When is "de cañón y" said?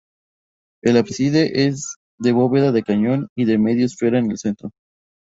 2.71-3.45